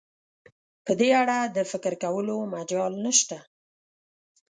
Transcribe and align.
په 0.85 0.91
دې 0.99 1.09
اړه 1.21 1.37
د 1.55 1.57
فکر 1.71 1.93
کولو 2.03 2.35
مجال 2.53 2.93
نشته. 3.05 3.37